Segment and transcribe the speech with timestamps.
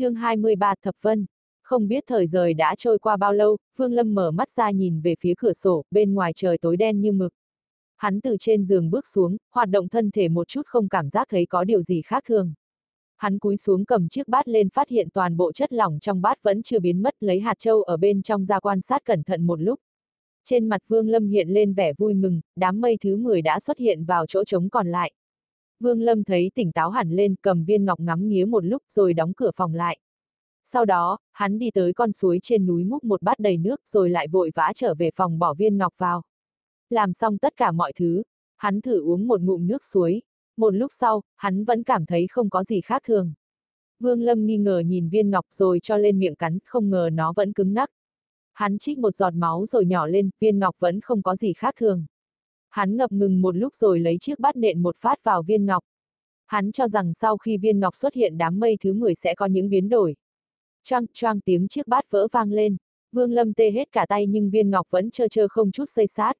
[0.00, 1.26] chương 23 Thập Vân.
[1.62, 5.00] Không biết thời rời đã trôi qua bao lâu, Phương Lâm mở mắt ra nhìn
[5.00, 7.32] về phía cửa sổ, bên ngoài trời tối đen như mực.
[7.96, 11.26] Hắn từ trên giường bước xuống, hoạt động thân thể một chút không cảm giác
[11.30, 12.52] thấy có điều gì khác thường.
[13.16, 16.42] Hắn cúi xuống cầm chiếc bát lên phát hiện toàn bộ chất lỏng trong bát
[16.42, 19.46] vẫn chưa biến mất lấy hạt châu ở bên trong ra quan sát cẩn thận
[19.46, 19.80] một lúc.
[20.44, 23.78] Trên mặt Vương Lâm hiện lên vẻ vui mừng, đám mây thứ 10 đã xuất
[23.78, 25.12] hiện vào chỗ trống còn lại.
[25.80, 29.14] Vương Lâm thấy tỉnh táo hẳn lên cầm viên ngọc ngắm nghía một lúc rồi
[29.14, 29.98] đóng cửa phòng lại.
[30.64, 34.10] Sau đó, hắn đi tới con suối trên núi múc một bát đầy nước rồi
[34.10, 36.22] lại vội vã trở về phòng bỏ viên ngọc vào.
[36.90, 38.22] Làm xong tất cả mọi thứ,
[38.56, 40.22] hắn thử uống một ngụm nước suối.
[40.56, 43.32] Một lúc sau, hắn vẫn cảm thấy không có gì khác thường.
[44.00, 47.32] Vương Lâm nghi ngờ nhìn viên ngọc rồi cho lên miệng cắn, không ngờ nó
[47.36, 47.90] vẫn cứng ngắc.
[48.52, 51.74] Hắn trích một giọt máu rồi nhỏ lên, viên ngọc vẫn không có gì khác
[51.78, 52.04] thường.
[52.70, 55.84] Hắn ngập ngừng một lúc rồi lấy chiếc bát nện một phát vào viên ngọc.
[56.46, 59.46] Hắn cho rằng sau khi viên ngọc xuất hiện đám mây thứ 10 sẽ có
[59.46, 60.16] những biến đổi.
[60.84, 62.76] Choang choang tiếng chiếc bát vỡ vang lên.
[63.12, 66.06] Vương Lâm tê hết cả tay nhưng viên ngọc vẫn trơ trơ không chút xây
[66.06, 66.32] sát.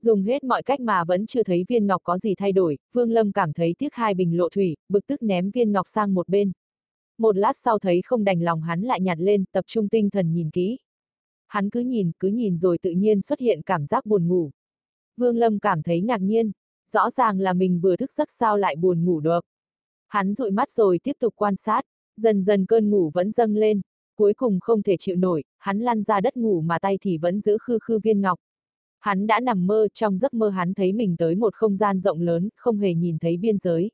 [0.00, 3.10] Dùng hết mọi cách mà vẫn chưa thấy viên ngọc có gì thay đổi, Vương
[3.10, 6.28] Lâm cảm thấy tiếc hai bình lộ thủy, bực tức ném viên ngọc sang một
[6.28, 6.52] bên.
[7.18, 10.32] Một lát sau thấy không đành lòng hắn lại nhặt lên, tập trung tinh thần
[10.32, 10.78] nhìn kỹ.
[11.46, 14.50] Hắn cứ nhìn, cứ nhìn rồi tự nhiên xuất hiện cảm giác buồn ngủ.
[15.18, 16.52] Vương Lâm cảm thấy ngạc nhiên,
[16.92, 19.44] rõ ràng là mình vừa thức giấc sao lại buồn ngủ được.
[20.08, 21.82] Hắn dụi mắt rồi tiếp tục quan sát,
[22.16, 23.80] dần dần cơn ngủ vẫn dâng lên,
[24.16, 27.40] cuối cùng không thể chịu nổi, hắn lăn ra đất ngủ mà tay thì vẫn
[27.40, 28.38] giữ khư khư viên ngọc.
[29.00, 32.20] Hắn đã nằm mơ, trong giấc mơ hắn thấy mình tới một không gian rộng
[32.20, 33.90] lớn, không hề nhìn thấy biên giới.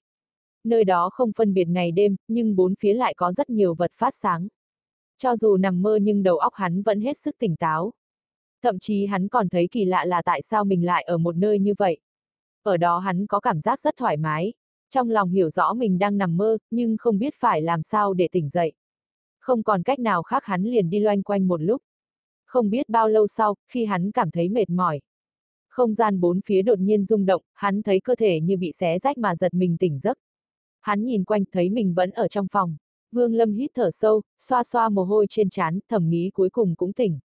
[0.65, 3.93] Nơi đó không phân biệt ngày đêm, nhưng bốn phía lại có rất nhiều vật
[3.95, 4.49] phát sáng.
[5.19, 7.93] Cho dù nằm mơ nhưng đầu óc hắn vẫn hết sức tỉnh táo.
[8.65, 11.59] Thậm chí hắn còn thấy kỳ lạ là tại sao mình lại ở một nơi
[11.59, 11.99] như vậy.
[12.63, 14.53] Ở đó hắn có cảm giác rất thoải mái.
[14.91, 18.29] Trong lòng hiểu rõ mình đang nằm mơ, nhưng không biết phải làm sao để
[18.33, 18.73] tỉnh dậy.
[19.39, 21.83] Không còn cách nào khác hắn liền đi loanh quanh một lúc.
[22.47, 25.01] Không biết bao lâu sau, khi hắn cảm thấy mệt mỏi.
[25.69, 28.99] Không gian bốn phía đột nhiên rung động, hắn thấy cơ thể như bị xé
[28.99, 30.19] rách mà giật mình tỉnh giấc.
[30.81, 32.77] Hắn nhìn quanh thấy mình vẫn ở trong phòng.
[33.13, 36.75] Vương Lâm hít thở sâu, xoa xoa mồ hôi trên trán, thầm nghĩ cuối cùng
[36.77, 37.19] cũng tỉnh.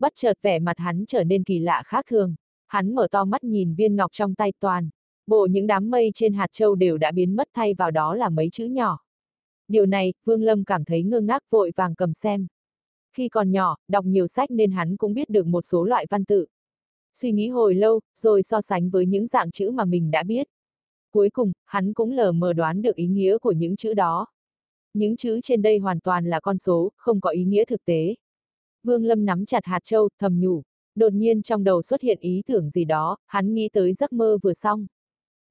[0.00, 2.34] Bất chợt vẻ mặt hắn trở nên kỳ lạ khác thường.
[2.66, 4.90] Hắn mở to mắt nhìn viên ngọc trong tay toàn.
[5.26, 8.28] Bộ những đám mây trên hạt châu đều đã biến mất thay vào đó là
[8.28, 8.98] mấy chữ nhỏ.
[9.68, 12.46] Điều này, Vương Lâm cảm thấy ngơ ngác vội vàng cầm xem.
[13.12, 16.24] Khi còn nhỏ, đọc nhiều sách nên hắn cũng biết được một số loại văn
[16.24, 16.46] tự.
[17.14, 20.48] Suy nghĩ hồi lâu, rồi so sánh với những dạng chữ mà mình đã biết.
[21.12, 24.26] Cuối cùng, hắn cũng lờ mờ đoán được ý nghĩa của những chữ đó.
[24.94, 28.14] Những chữ trên đây hoàn toàn là con số, không có ý nghĩa thực tế.
[28.82, 30.62] Vương Lâm nắm chặt hạt châu, thầm nhủ.
[30.94, 34.38] Đột nhiên trong đầu xuất hiện ý tưởng gì đó, hắn nghĩ tới giấc mơ
[34.42, 34.86] vừa xong.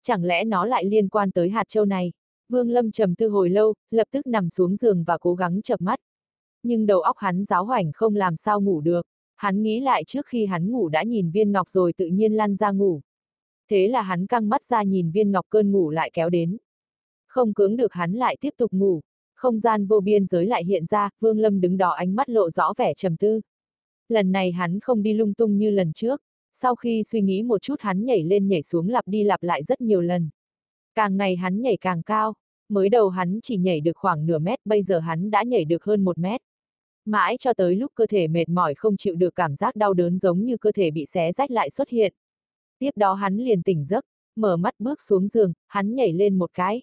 [0.03, 2.12] Chẳng lẽ nó lại liên quan tới hạt châu này?
[2.50, 5.81] Vương Lâm trầm tư hồi lâu, lập tức nằm xuống giường và cố gắng chập
[5.81, 6.00] mắt.
[6.63, 9.06] Nhưng đầu óc hắn giáo hoảnh không làm sao ngủ được.
[9.35, 12.56] Hắn nghĩ lại trước khi hắn ngủ đã nhìn viên ngọc rồi tự nhiên lăn
[12.56, 13.01] ra ngủ.
[13.69, 16.57] Thế là hắn căng mắt ra nhìn viên ngọc cơn ngủ lại kéo đến.
[17.28, 19.01] Không cưỡng được hắn lại tiếp tục ngủ.
[19.40, 22.50] Không gian vô biên giới lại hiện ra, Vương Lâm đứng đó ánh mắt lộ
[22.50, 23.42] rõ vẻ trầm tư.
[24.10, 26.22] Lần này hắn không đi lung tung như lần trước.
[26.54, 29.64] Sau khi suy nghĩ một chút hắn nhảy lên nhảy xuống lặp đi lặp lại
[29.64, 30.30] rất nhiều lần.
[30.96, 32.34] Càng ngày hắn nhảy càng cao.
[32.70, 35.84] Mới đầu hắn chỉ nhảy được khoảng nửa mét, bây giờ hắn đã nhảy được
[35.84, 36.42] hơn một mét.
[37.06, 40.20] Mãi cho tới lúc cơ thể mệt mỏi không chịu được cảm giác đau đớn
[40.20, 42.14] giống như cơ thể bị xé rách lại xuất hiện.
[42.80, 46.50] Tiếp đó hắn liền tỉnh giấc, mở mắt bước xuống giường, hắn nhảy lên một
[46.54, 46.82] cái.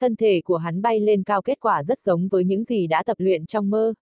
[0.00, 3.02] Thân thể của hắn bay lên cao kết quả rất giống với những gì đã
[3.02, 3.94] tập luyện trong mơ.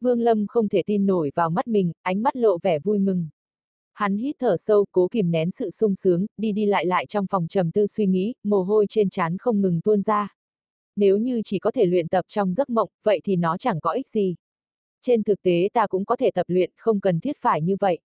[0.00, 3.28] Vương Lâm không thể tin nổi vào mắt mình, ánh mắt lộ vẻ vui mừng.
[3.92, 7.26] Hắn hít thở sâu, cố kìm nén sự sung sướng, đi đi lại lại trong
[7.26, 10.36] phòng trầm tư suy nghĩ, mồ hôi trên trán không ngừng tuôn ra.
[10.96, 13.90] Nếu như chỉ có thể luyện tập trong giấc mộng, vậy thì nó chẳng có
[13.90, 14.34] ích gì.
[15.02, 17.98] Trên thực tế ta cũng có thể tập luyện, không cần thiết phải như vậy.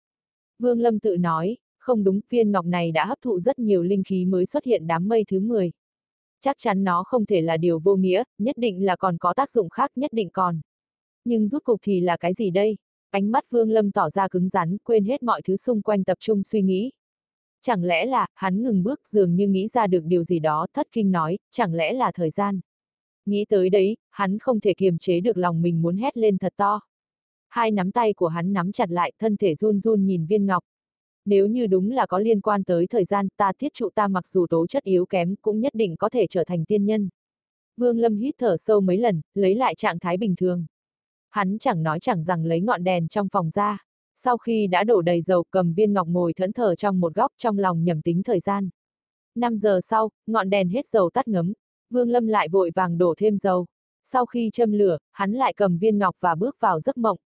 [0.59, 4.03] Vương Lâm tự nói, không đúng, viên ngọc này đã hấp thụ rất nhiều linh
[4.05, 5.73] khí mới xuất hiện đám mây thứ 10
[6.41, 9.51] chắc chắn nó không thể là điều vô nghĩa, nhất định là còn có tác
[9.51, 10.61] dụng khác nhất định còn.
[11.25, 12.77] Nhưng rút cục thì là cái gì đây?
[13.11, 16.19] Ánh mắt Vương Lâm tỏ ra cứng rắn, quên hết mọi thứ xung quanh tập
[16.21, 16.93] trung suy nghĩ.
[17.61, 20.87] Chẳng lẽ là, hắn ngừng bước dường như nghĩ ra được điều gì đó, thất
[20.93, 22.61] kinh nói, chẳng lẽ là thời gian.
[23.27, 26.53] Nghĩ tới đấy, hắn không thể kiềm chế được lòng mình muốn hét lên thật
[26.57, 26.81] to.
[27.49, 30.65] Hai nắm tay của hắn nắm chặt lại, thân thể run run nhìn viên ngọc
[31.27, 34.27] nếu như đúng là có liên quan tới thời gian, ta thiết trụ ta mặc
[34.27, 37.09] dù tố chất yếu kém, cũng nhất định có thể trở thành tiên nhân.
[37.77, 40.67] Vương Lâm hít thở sâu mấy lần, lấy lại trạng thái bình thường.
[41.31, 43.79] Hắn chẳng nói chẳng rằng lấy ngọn đèn trong phòng ra.
[44.15, 47.33] Sau khi đã đổ đầy dầu cầm viên ngọc ngồi thẫn thờ trong một góc
[47.39, 48.69] trong lòng nhầm tính thời gian.
[49.35, 51.53] 5 giờ sau, ngọn đèn hết dầu tắt ngấm.
[51.91, 53.67] Vương Lâm lại vội vàng đổ thêm dầu.
[54.03, 57.19] Sau khi châm lửa, hắn lại cầm viên ngọc và bước vào giấc mộng.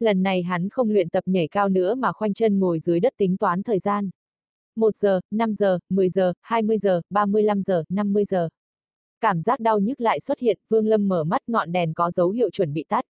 [0.00, 3.12] Lần này hắn không luyện tập nhảy cao nữa mà khoanh chân ngồi dưới đất
[3.16, 4.10] tính toán thời gian.
[4.76, 8.48] 1 giờ, 5 giờ, 10 giờ, 20 giờ, 35 giờ, 50 giờ.
[9.20, 12.30] Cảm giác đau nhức lại xuất hiện, Vương Lâm mở mắt ngọn đèn có dấu
[12.30, 13.04] hiệu chuẩn bị tắt.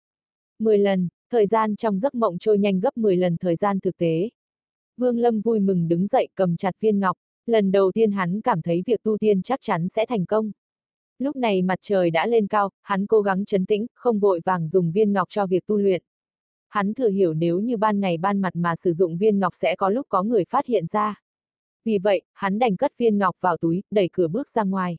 [0.58, 3.96] 10 lần, thời gian trong giấc mộng trôi nhanh gấp 10 lần thời gian thực
[3.96, 4.30] tế.
[4.96, 7.16] Vương Lâm vui mừng đứng dậy cầm chặt viên ngọc,
[7.46, 10.52] lần đầu tiên hắn cảm thấy việc tu tiên chắc chắn sẽ thành công.
[11.18, 14.68] Lúc này mặt trời đã lên cao, hắn cố gắng chấn tĩnh, không vội vàng
[14.68, 16.02] dùng viên ngọc cho việc tu luyện.
[16.70, 19.76] Hắn thừa hiểu nếu như ban ngày ban mặt mà sử dụng viên ngọc sẽ
[19.76, 21.22] có lúc có người phát hiện ra.
[21.84, 24.98] Vì vậy, hắn đành cất viên ngọc vào túi, đẩy cửa bước ra ngoài.